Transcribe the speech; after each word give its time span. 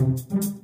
thank 0.00 0.44
you. 0.44 0.59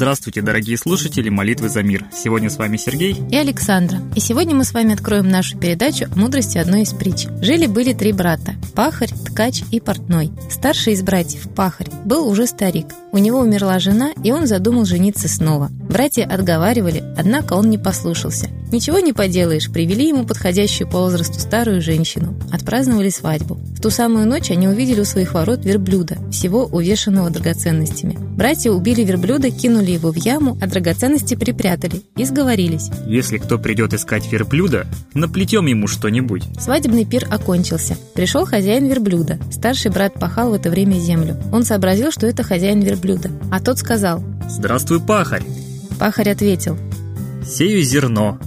Здравствуйте, 0.00 0.40
дорогие 0.40 0.78
слушатели 0.78 1.28
«Молитвы 1.28 1.68
за 1.68 1.82
мир». 1.82 2.06
Сегодня 2.10 2.48
с 2.48 2.56
вами 2.56 2.78
Сергей 2.78 3.14
и 3.30 3.36
Александра. 3.36 4.00
И 4.16 4.20
сегодня 4.20 4.54
мы 4.54 4.64
с 4.64 4.72
вами 4.72 4.94
откроем 4.94 5.28
нашу 5.28 5.58
передачу 5.58 6.06
о 6.10 6.18
мудрости 6.18 6.56
одной 6.56 6.84
из 6.84 6.94
притч. 6.94 7.26
Жили-были 7.42 7.92
три 7.92 8.12
брата– 8.12 8.54
Пахарь, 8.74 9.12
Ткач 9.12 9.62
и 9.70 9.78
Портной. 9.78 10.30
Старший 10.50 10.94
из 10.94 11.02
братьев, 11.02 11.50
Пахарь, 11.54 11.90
был 12.06 12.26
уже 12.26 12.46
старик. 12.46 12.86
У 13.12 13.18
него 13.18 13.40
умерла 13.40 13.78
жена, 13.78 14.12
и 14.24 14.32
он 14.32 14.46
задумал 14.46 14.86
жениться 14.86 15.28
снова. 15.28 15.68
Братья 15.70 16.24
отговаривали, 16.24 17.04
однако 17.18 17.52
он 17.52 17.68
не 17.68 17.76
послушался. 17.76 18.48
Ничего 18.72 19.00
не 19.00 19.12
поделаешь, 19.12 19.70
привели 19.70 20.08
ему 20.08 20.24
подходящую 20.24 20.88
по 20.88 21.00
возрасту 21.00 21.40
старую 21.40 21.82
женщину. 21.82 22.38
Отпраздновали 22.52 23.10
свадьбу. 23.10 23.56
В 23.56 23.80
ту 23.80 23.90
самую 23.90 24.28
ночь 24.28 24.50
они 24.50 24.68
увидели 24.68 25.00
у 25.00 25.04
своих 25.04 25.34
ворот 25.34 25.64
верблюда, 25.64 26.16
всего 26.30 26.66
увешанного 26.66 27.30
драгоценностями. 27.30 28.16
Братья 28.36 28.70
убили 28.70 29.02
верблюда, 29.02 29.50
кинули 29.50 29.89
его 29.92 30.12
в 30.12 30.16
яму, 30.16 30.58
а 30.60 30.66
драгоценности 30.66 31.34
припрятали 31.34 32.02
и 32.16 32.24
сговорились. 32.24 32.90
Если 33.06 33.38
кто 33.38 33.58
придет 33.58 33.94
искать 33.94 34.30
верблюда, 34.30 34.86
наплетем 35.14 35.66
ему 35.66 35.86
что-нибудь. 35.86 36.42
Свадебный 36.58 37.04
пир 37.04 37.26
окончился. 37.30 37.96
Пришел 38.14 38.46
хозяин 38.46 38.86
верблюда. 38.86 39.38
Старший 39.50 39.90
брат 39.90 40.14
пахал 40.14 40.50
в 40.50 40.54
это 40.54 40.70
время 40.70 40.94
землю. 40.94 41.36
Он 41.52 41.64
сообразил, 41.64 42.10
что 42.10 42.26
это 42.26 42.42
хозяин 42.42 42.80
верблюда. 42.80 43.30
А 43.50 43.60
тот 43.60 43.78
сказал 43.78 44.22
«Здравствуй, 44.48 45.00
пахарь!» 45.00 45.44
Пахарь 45.98 46.30
ответил 46.30 46.78
«Сею 47.46 47.82
зерно». 47.82 48.38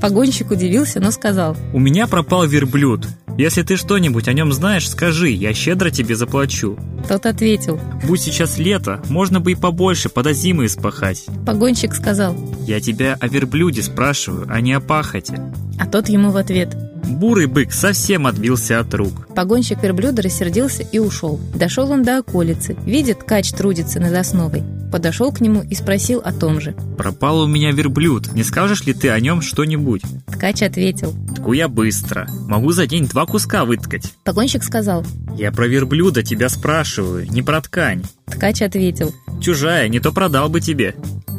Погонщик 0.00 0.50
удивился, 0.50 0.98
но 1.00 1.10
сказал 1.10 1.56
«У 1.72 1.78
меня 1.78 2.06
пропал 2.06 2.46
верблюд. 2.46 3.06
Если 3.42 3.62
ты 3.62 3.76
что-нибудь 3.76 4.28
о 4.28 4.34
нем 4.34 4.52
знаешь, 4.52 4.88
скажи, 4.88 5.30
я 5.30 5.52
щедро 5.52 5.90
тебе 5.90 6.14
заплачу». 6.14 6.78
Тот 7.08 7.26
ответил 7.26 7.80
«Будь 8.06 8.20
сейчас 8.20 8.56
лето, 8.56 9.02
можно 9.08 9.40
бы 9.40 9.50
и 9.50 9.54
побольше 9.56 10.08
подо 10.08 10.32
зимы 10.32 10.66
испахать». 10.66 11.24
Погонщик 11.44 11.92
сказал 11.92 12.36
«Я 12.68 12.80
тебя 12.80 13.18
о 13.18 13.26
верблюде 13.26 13.82
спрашиваю, 13.82 14.46
а 14.48 14.60
не 14.60 14.72
о 14.74 14.78
пахоте». 14.78 15.40
А 15.76 15.86
тот 15.86 16.08
ему 16.08 16.30
в 16.30 16.36
ответ 16.36 16.76
Бурый 17.04 17.46
бык 17.46 17.72
совсем 17.72 18.28
отбился 18.28 18.78
от 18.78 18.94
рук. 18.94 19.26
Погонщик 19.34 19.82
верблюда 19.82 20.22
рассердился 20.22 20.84
и 20.84 21.00
ушел. 21.00 21.40
Дошел 21.52 21.90
он 21.90 22.04
до 22.04 22.18
околицы. 22.18 22.76
Видит, 22.86 23.24
кач 23.24 23.50
трудится 23.50 23.98
над 23.98 24.14
основой. 24.14 24.62
Подошел 24.92 25.32
к 25.32 25.40
нему 25.40 25.62
и 25.62 25.74
спросил 25.74 26.20
о 26.24 26.32
том 26.32 26.60
же. 26.60 26.76
«Пропал 26.96 27.40
у 27.40 27.46
меня 27.48 27.72
верблюд. 27.72 28.32
Не 28.34 28.44
скажешь 28.44 28.84
ли 28.84 28.94
ты 28.94 29.08
о 29.08 29.18
нем 29.18 29.40
что-нибудь?» 29.42 30.02
Ткач 30.26 30.62
ответил. 30.62 31.12
«Тку 31.42 31.54
я 31.54 31.66
быстро. 31.66 32.28
Могу 32.46 32.70
за 32.70 32.86
день 32.86 33.08
два 33.08 33.26
куска 33.26 33.64
выткать». 33.64 34.14
Погонщик 34.22 34.62
сказал. 34.62 35.04
«Я 35.36 35.50
про 35.50 35.66
верблюда 35.66 36.22
тебя 36.22 36.48
спрашиваю, 36.48 37.28
не 37.28 37.42
про 37.42 37.60
ткань». 37.60 38.04
Ткач 38.26 38.62
ответил. 38.62 39.12
«Чужая, 39.40 39.88
не 39.88 39.98
то 39.98 40.12
продал 40.12 40.48
бы 40.48 40.60
тебе». 40.60 40.94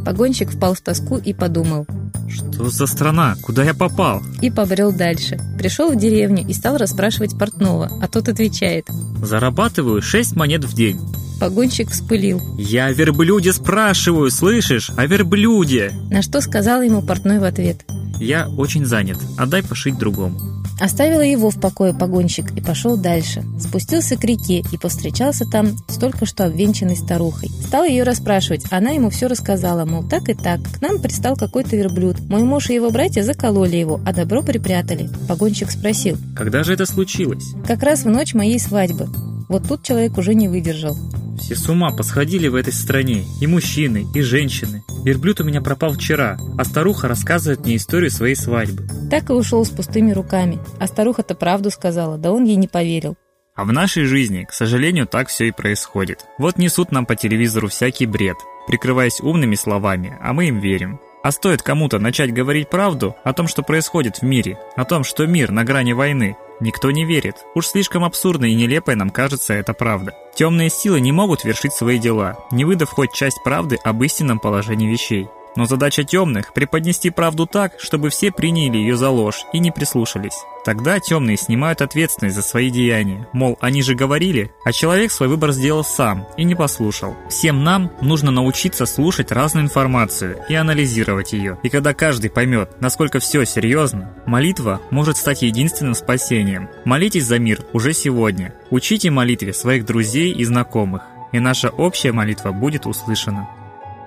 Погонщик 0.06 0.52
впал 0.52 0.74
в 0.74 0.82
тоску 0.82 1.18
и 1.18 1.34
подумал. 1.34 1.88
Что 2.28 2.70
за 2.70 2.86
страна? 2.86 3.38
Куда 3.42 3.64
я 3.64 3.74
попал? 3.74 4.22
И 4.42 4.52
побрел 4.52 4.92
дальше. 4.92 5.40
Пришел 5.58 5.90
в 5.90 5.96
деревню 5.96 6.46
и 6.46 6.54
стал 6.54 6.76
расспрашивать 6.76 7.40
портного, 7.40 7.90
а 8.02 8.08
тот 8.10 8.28
отвечает. 8.28 8.86
Зарабатываю 9.22 10.02
шесть 10.02 10.36
монет 10.36 10.66
в 10.66 10.76
день. 10.76 11.00
Погонщик 11.40 11.90
вспылил. 11.90 12.42
«Я 12.58 12.88
о 12.88 12.92
верблюде 12.92 13.54
спрашиваю, 13.54 14.30
слышишь? 14.32 14.92
О 14.98 15.06
верблюде!» 15.06 15.94
На 16.12 16.22
что 16.22 16.42
сказал 16.42 16.82
ему 16.82 17.02
портной 17.02 17.40
в 17.40 17.46
ответ. 17.46 17.86
«Я 18.20 18.48
очень 18.50 18.86
занят, 18.86 19.18
отдай 19.38 19.64
пошить 19.64 19.98
другому». 19.98 20.64
Оставила 20.80 21.22
его 21.22 21.50
в 21.50 21.60
покое 21.60 21.94
погонщик 21.94 22.52
и 22.58 22.62
пошел 22.62 22.98
дальше. 22.98 23.44
Спустился 23.60 24.18
к 24.18 24.24
реке 24.24 24.64
и 24.72 24.78
повстречался 24.78 25.46
там 25.46 25.78
с 25.88 25.98
только 25.98 26.26
что 26.26 26.46
обвенчанной 26.46 26.98
старухой. 26.98 27.50
Стал 27.68 27.84
ее 27.84 28.04
расспрашивать, 28.04 28.66
она 28.72 28.90
ему 28.90 29.10
все 29.10 29.28
рассказала, 29.28 29.86
мол, 29.86 30.04
так 30.04 30.30
и 30.30 30.34
так, 30.34 30.62
к 30.62 30.82
нам 30.82 31.00
пристал 31.00 31.36
какой-то 31.36 31.76
верблюд. 31.76 32.20
Мой 32.28 32.44
муж 32.44 32.70
и 32.70 32.74
его 32.74 32.90
братья 32.90 33.24
закололи 33.24 33.78
его, 33.78 34.02
а 34.06 34.14
добро 34.14 34.42
припрятали. 34.42 35.10
Погонщик 35.28 35.72
спросил. 35.72 36.18
Когда 36.36 36.64
же 36.64 36.74
это 36.74 36.86
случилось? 36.86 37.54
Как 37.68 37.84
раз 37.84 38.04
в 38.04 38.10
ночь 38.10 38.34
моей 38.34 38.60
свадьбы. 38.60 39.08
Вот 39.50 39.68
тут 39.68 39.84
человек 39.84 40.18
уже 40.18 40.34
не 40.34 40.48
выдержал. 40.48 40.98
Все 41.44 41.58
с 41.58 41.68
ума 41.68 41.92
посходили 41.92 42.48
в 42.48 42.56
этой 42.56 42.72
стране, 42.72 43.26
и 43.42 43.48
мужчины, 43.48 44.08
и 44.16 44.22
женщины. 44.22 44.82
Верблюд 45.04 45.42
у 45.42 45.44
меня 45.44 45.62
пропал 45.62 45.92
вчера, 45.92 46.38
а 46.58 46.64
старуха 46.64 47.10
рассказывает 47.10 47.66
мне 47.66 47.76
историю 47.76 48.12
своей 48.12 48.36
свадьбы. 48.36 48.88
Так 49.12 49.30
и 49.30 49.34
ушел 49.34 49.66
с 49.66 49.70
пустыми 49.70 50.14
руками. 50.14 50.60
А 50.80 50.88
старуха-то 50.88 51.36
правду 51.36 51.70
сказала, 51.70 52.18
да 52.18 52.32
он 52.32 52.46
ей 52.46 52.56
не 52.56 52.70
поверил. 52.70 53.18
А 53.56 53.66
в 53.66 53.74
нашей 53.74 54.06
жизни, 54.06 54.48
к 54.50 54.54
сожалению, 54.54 55.06
так 55.06 55.28
все 55.28 55.50
и 55.50 55.52
происходит. 55.52 56.26
Вот 56.40 56.58
несут 56.58 56.94
нам 56.94 57.06
по 57.06 57.18
телевизору 57.18 57.68
всякий 57.68 58.06
бред, 58.06 58.38
прикрываясь 58.66 59.20
умными 59.20 59.56
словами, 59.56 60.18
а 60.22 60.32
мы 60.32 60.48
им 60.48 60.62
верим. 60.62 61.02
А 61.24 61.32
стоит 61.32 61.62
кому-то 61.62 62.00
начать 62.00 62.34
говорить 62.34 62.70
правду 62.70 63.16
о 63.24 63.32
том, 63.32 63.48
что 63.48 63.64
происходит 63.64 64.18
в 64.18 64.24
мире, 64.24 64.60
о 64.76 64.84
том, 64.84 65.06
что 65.06 65.26
мир 65.26 65.52
на 65.52 65.64
грани 65.64 65.94
войны, 65.94 66.36
никто 66.60 66.92
не 66.92 67.06
верит. 67.06 67.38
Уж 67.56 67.68
слишком 67.68 68.04
абсурдной 68.04 68.52
и 68.52 68.56
нелепой 68.56 68.96
нам 68.96 69.10
кажется 69.10 69.54
эта 69.54 69.74
правда. 69.74 70.14
Темные 70.36 70.70
силы 70.70 71.00
не 71.00 71.14
могут 71.14 71.46
вершить 71.46 71.74
свои 71.74 71.98
дела, 71.98 72.38
не 72.52 72.66
выдав 72.66 72.90
хоть 72.90 73.14
часть 73.14 73.42
правды 73.46 73.78
об 73.86 74.04
истинном 74.04 74.38
положении 74.40 74.92
вещей. 74.92 75.30
Но 75.56 75.66
задача 75.66 76.04
темных– 76.04 76.54
преподнести 76.56 77.10
правду 77.10 77.46
так, 77.46 77.74
чтобы 77.80 78.10
все 78.10 78.32
приняли 78.32 78.78
ее 78.78 78.98
за 78.98 79.10
ложь 79.10 79.46
и 79.54 79.60
не 79.60 79.72
прислушались. 79.72 80.44
Тогда 80.66 81.00
темные 81.00 81.36
снимают 81.36 81.82
ответственность 81.82 82.36
за 82.36 82.42
свои 82.42 82.70
деяния. 82.70 83.28
Мол, 83.34 83.58
они 83.60 83.82
же 83.82 83.96
говорили, 83.96 84.52
а 84.64 84.72
человек 84.72 85.12
свой 85.12 85.28
выбор 85.28 85.52
сделал 85.52 85.84
сам 85.84 86.26
и 86.38 86.46
не 86.46 86.56
послушал. 86.56 87.16
Всем 87.30 87.64
нам 87.64 87.92
нужно 88.02 88.32
научиться 88.32 88.86
слушать 88.86 89.32
разную 89.32 89.66
информацию 89.66 90.40
и 90.48 90.56
анализировать 90.56 91.34
ее. 91.34 91.60
И 91.64 91.70
когда 91.70 91.94
каждый 91.94 92.30
поймет, 92.30 92.80
насколько 92.80 93.20
все 93.20 93.46
серьезно, 93.46 94.14
молитва 94.26 94.80
может 94.90 95.18
стать 95.18 95.42
единственным 95.42 95.96
спасением. 95.96 96.70
Молитесь 96.86 97.26
за 97.26 97.40
мир 97.40 97.66
уже 97.74 97.94
сегодня. 97.94 98.54
Учите 98.70 99.10
молитве 99.10 99.54
своих 99.54 99.86
друзей 99.86 100.32
и 100.32 100.46
знакомых. 100.46 101.04
И 101.34 101.40
наша 101.40 101.70
общая 101.70 102.14
молитва 102.14 102.52
будет 102.52 102.86
услышана. 102.86 103.50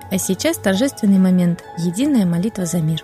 А 0.09 0.17
сейчас 0.17 0.57
торжественный 0.57 1.19
момент– 1.19 1.63
единая 1.77 2.25
молитва 2.25 2.65
за 2.65 2.79
мир. 2.79 3.03